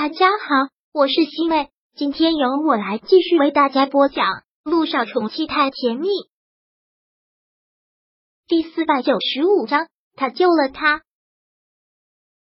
[0.00, 4.26] 大家好，我是西妹，今天由我来继续为大家播讲
[4.62, 6.06] 《路上宠妻太甜蜜》
[8.46, 9.88] 第四百九十五章。
[10.14, 11.02] 他救了他。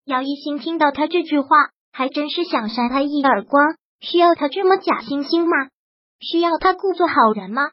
[0.06, 1.48] 姚一新听到他这句话，
[1.92, 3.76] 还真是想扇他一耳光。
[4.00, 5.68] 需要他这么假惺惺吗？
[6.20, 7.64] 需要他故作好人吗？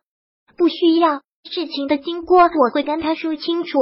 [0.57, 1.21] 不需要。
[1.50, 3.77] 事情的经过我会跟他说清楚。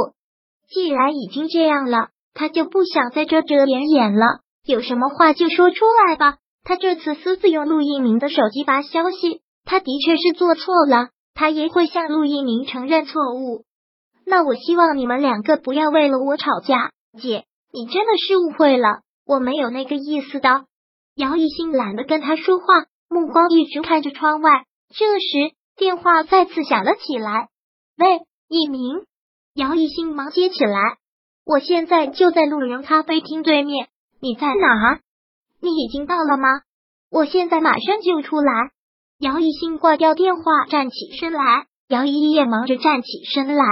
[0.69, 4.41] 既然已经这样了，他就不想再遮遮掩掩了。
[4.67, 6.37] 有什么话就说出来吧。
[6.63, 13.63] 他这次私自用陆一鸣的手机发消息，他的确是做错了，他也会向陆一鸣承认错误。
[14.25, 16.91] 那我希望你们两个不要为了我吵架。
[17.17, 20.65] 姐，你真的是误会了，我没有那个意思的。
[21.15, 22.65] 姚一新懒得跟他说话，
[23.09, 24.65] 目光一直看着窗外。
[24.89, 27.47] 这时电话再次响了起来。
[27.97, 29.05] 喂，一鸣。
[29.55, 30.97] 姚一新忙接起来。
[31.45, 33.87] 我现在就在路人咖啡厅对面。
[34.19, 34.99] 你在哪儿？
[35.61, 36.47] 你已经到了吗？
[37.11, 38.51] 我现在马上就出来。
[39.19, 41.65] 姚一新挂掉电话，站起身来。
[41.87, 43.63] 姚依依也忙着站起身来。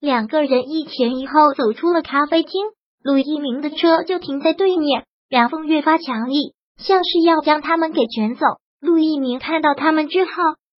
[0.00, 2.62] 两个人一前一后走出了咖啡厅。
[3.02, 8.46] 陆一鸣的车就停在对面，凉风越发强烈，像是要将他们给卷走。
[8.80, 10.30] 陆一鸣看到他们之后，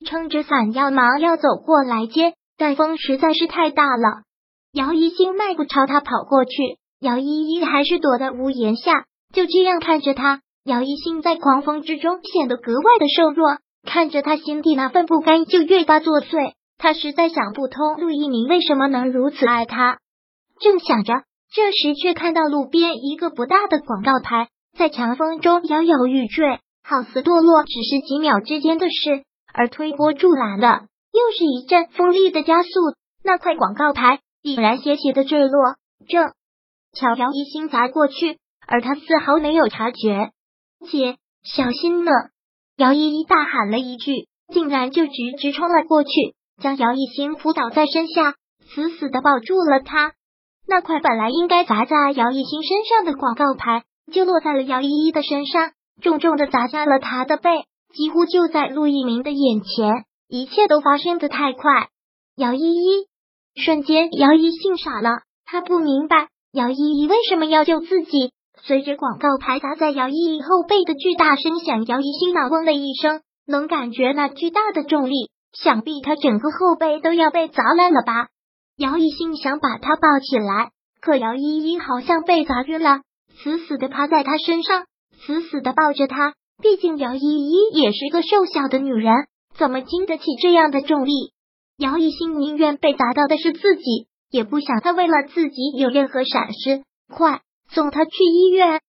[0.07, 4.23] 撑着伞要忙要走过来接，但风实在是太大了。
[4.73, 6.79] 姚一新迈步朝他跑过去。
[7.05, 10.41] 姚依依还是躲在屋檐下，就这样看着他。
[10.65, 16.55] 姚一新在狂风之中显得格外的瘦弱，看着他心底那份不甘就越发作祟。
[16.79, 19.99] 他实在想不通陆一鸣为什么能如此爱他。
[20.59, 21.13] 正想着，
[21.53, 29.25] 这时却看到路边一个不大的广告牌在强风中摇摇欲坠，好似堕落只是几秒之间的事。
[29.53, 32.71] 而推波助澜的又是一阵锋利的加速，
[33.23, 35.77] 那块广告牌已然斜斜的坠落，
[36.09, 36.33] 正。
[36.95, 40.31] 乔姚一心砸过去，而他丝毫没有察觉。
[40.89, 42.13] 姐，小心呢！
[42.77, 46.11] 姚依依大喊了一句，竟然就直直冲了过去，
[46.63, 48.35] 将姚一心扑倒在身下，
[48.75, 50.13] 死死的抱住了他。
[50.67, 57.51] 那块本来应该砸在姚一心身上的广告牌，就落在了姚依依的身上，重重的砸向了他的背，
[57.95, 60.05] 几乎就在陆一鸣的眼前。
[60.29, 61.89] 一切都发生的太快，
[62.37, 63.07] 姚依依
[63.55, 65.11] 瞬间，姚一心傻了，
[65.45, 66.29] 他不明白。
[66.55, 68.31] 姚依依为什么要救自己？
[68.63, 78.29] 随着广告牌砸在姚依依后背的巨大声响，姚依心脑嗡的一声，能感觉那巨大的重力，想必他整个后背都要被砸烂了吧？
[78.77, 80.71] 姚依心想把他抱起来，
[81.01, 83.01] 可姚依依好像被砸晕了，
[83.43, 84.85] 死死的趴在他身上，
[85.27, 86.35] 死死的抱着他。
[86.63, 89.13] 毕竟姚依依也是个瘦小的女人，
[89.57, 91.33] 怎么经得起这样的重力？
[91.79, 94.07] 姚依心宁愿被砸到的是自己。
[94.35, 98.81] 也不想他为了自己有任何闪失，快送他去医院。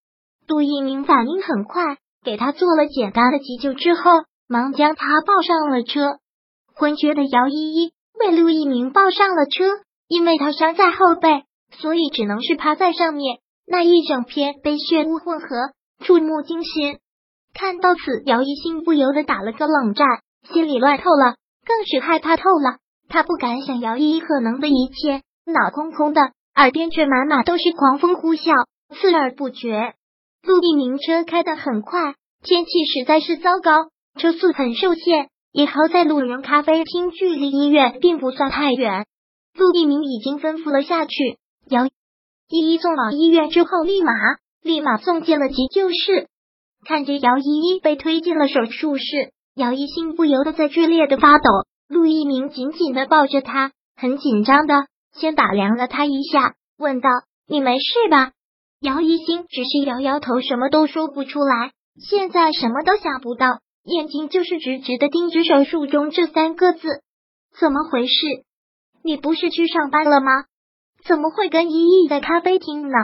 [0.48, 4.10] 杜一鸣反应很快，给他做了简单的急救之后，
[4.48, 6.18] 忙将他抱上了车。
[6.74, 9.66] 昏厥的姚依依为陆一鸣抱上了车，
[10.08, 11.44] 因为他伤在后背，
[11.80, 13.38] 所以只能是趴在上面。
[13.68, 15.48] 那一整片被血污混合，
[16.00, 16.98] 触目惊心。
[17.54, 20.08] 看到此，姚一心不由得打了个冷战，
[20.52, 21.36] 心里乱透了，
[21.68, 22.80] 更是害怕透了。
[23.08, 25.22] 他不敢想姚依依可能的一切。
[25.46, 26.22] 脑空空的，
[26.56, 28.52] 耳边却满满都是狂风呼啸，
[28.96, 29.94] 刺耳不绝。
[30.44, 33.90] 陆一鸣车开得很快，天气实在是糟糕，
[34.20, 35.30] 车速很受限。
[35.52, 39.06] 也好在路人咖啡厅距离医院并不算太远。
[39.58, 41.38] 陆一鸣已经吩咐了下去，
[41.70, 44.12] 姚依依送往医院之后，立马
[44.62, 46.28] 立马送进了急救室。
[46.86, 51.50] 看着姚依依被推进了手术室，姚一心不由得在剧烈的发抖。
[51.88, 54.88] 陆一鸣紧紧的抱着他，很紧张的。
[55.18, 57.10] 先打量了他一下，问道
[57.48, 58.32] ：“你没事吧？”
[58.82, 61.72] 姚一星只是摇摇头，什么都说不出来。
[62.00, 67.02] 现在什么都想不到，眼睛就是直直的盯着手术中这三个字。
[67.58, 68.14] 怎么回事？
[69.02, 70.32] 你不是去上班了吗？
[71.06, 72.98] 怎么会跟依依在咖啡厅呢？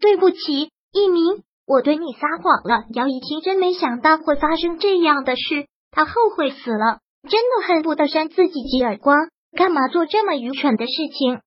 [0.00, 2.84] 对不起，一鸣，我对你撒谎了。
[2.94, 9.16] 姚一听真没想到会发生这样的事，他后悔死了，真的恨不得扇自己几耳光。
[9.56, 11.40] 干嘛做这么愚蠢的事情？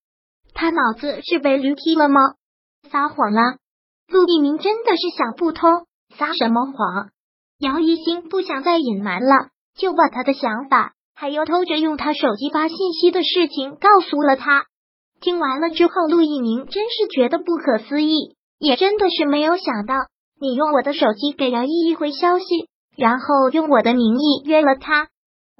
[0.53, 2.21] 他脑子是被驴踢了吗？
[2.89, 3.57] 撒谎了！
[4.07, 5.87] 陆一鸣真的是想不通，
[6.17, 7.09] 撒什么谎？
[7.59, 14.65] 姚一星不想再隐瞒了，就把他的想法，还有偷着用他手机发信息的事情告诉了他。
[15.19, 19.95] 听完了之后，陆一鸣真是觉得不可思议，也真的是没有想到，
[20.39, 22.45] 你用我的手机给姚依依回消息，
[22.95, 25.07] 然后用我的名义约了他。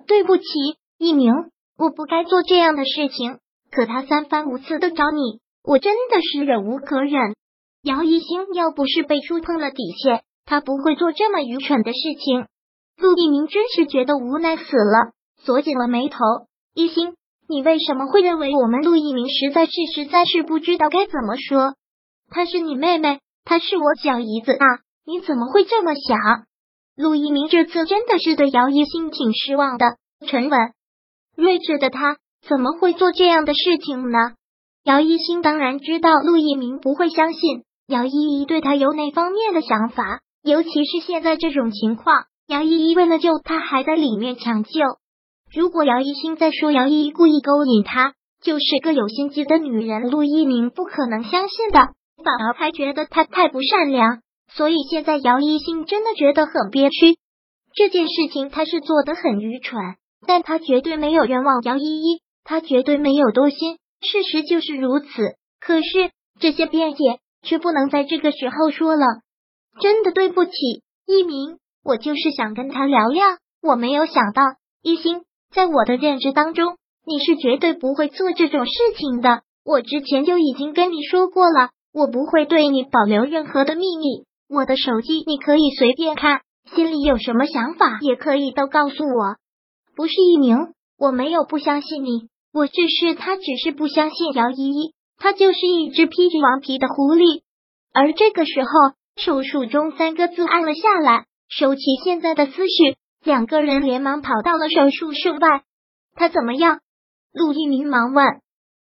[0.06, 0.44] 对不起，
[1.00, 1.34] 一鸣。
[1.78, 3.40] 我不该做这样的事情，
[3.70, 7.36] 可他三番五次的找你，我真的是忍无可忍。
[7.84, 12.48] 姚一星要不是被触碰了底线，他不会做这么愚蠢的事情。
[12.98, 16.18] 陆一鸣真是觉得无奈死了，锁紧了眉头。
[16.74, 17.16] 一心，
[17.50, 21.76] 你为什么会认为我们陆一鸣实在是实在是不知道该怎么说？
[22.30, 24.66] 她是你妹妹，她是我小姨子啊，
[25.06, 26.18] 你怎么会这么想？
[26.96, 30.58] 陆一鸣这次真的是对姚一星挺失望的，沉稳
[31.36, 32.18] 睿智的他
[32.48, 34.18] 怎么会做这样的事情呢？
[34.84, 44.72] 姚一心当然知道陆一鸣不会相信姚依依对他有哪方面的想法，尤其是现在这种情况，姚依依为了救他还在里面抢救。
[45.54, 51.80] 如果姚一新再说姚依依故意勾引他，就是个有心机的女人，陆一鸣不可能相信的，
[52.24, 54.22] 反而还觉得她太不善良。
[54.54, 57.18] 所以现在姚一新真的觉得很憋屈。
[57.74, 59.80] 这件事情他是做的很愚蠢，
[60.28, 65.08] 但他绝对没有冤枉姚依依，他绝对没有多心，事实就是如此。
[65.60, 69.06] 可是这些辩解却不能在这个时候说了。
[69.82, 70.52] 真的对不起，
[71.06, 73.26] 一鸣，我就是想跟他聊聊，
[73.62, 74.42] 我没有想到
[74.82, 75.24] 一心。
[75.54, 79.42] 在我的认知当中，你是绝对不会做这种事情的。
[79.64, 84.26] 我之前就已经跟你说过了，我不会对你保留任何的秘密。
[84.48, 86.42] 我的手机你可以随便看，
[86.76, 89.38] 心里有什么想法也可以都告诉我。
[89.96, 97.44] 不是一鸣，我没有不相信你，我只是他只是不相信姚依依，他就是一只披着王皮的狐狸。
[97.94, 98.70] 而这个时候，
[99.16, 102.98] 手术中三个字按了下来，收起现在的思绪。
[103.24, 105.64] 两个人连忙跑到了手术室外。
[106.14, 106.82] 他怎么样？
[107.32, 108.26] 陆一鸣忙问。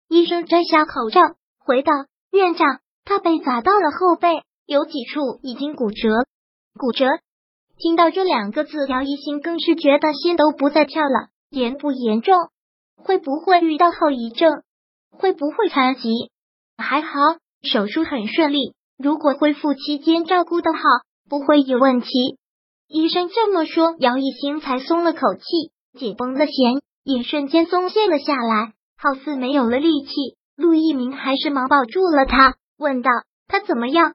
[0.09, 1.21] 医生摘下口罩，
[1.59, 1.93] 回道
[2.31, 6.09] ：“院长，他被砸到了后背，有几处已经骨折。
[6.79, 7.07] 骨折。”
[7.77, 11.29] 听到这两个字，姚一新更是觉得心都不再跳了。
[11.51, 12.35] 严不严重？
[12.97, 14.63] 会不会遇到后遗症？
[15.11, 16.31] 会不会残疾？
[16.77, 17.11] 还好，
[17.63, 18.75] 手术很顺利。
[18.97, 20.79] 如果恢复期间照顾的好，
[21.29, 22.39] 不会有问题。
[22.87, 26.55] 医生这么说，姚一兴才松了口气，紧绷的弦
[27.03, 30.13] 也瞬间松懈了下来，好似没有了力气。
[30.57, 33.11] 陆一鸣还是忙抱住了他，问道
[33.49, 34.15] ：“他怎么样？”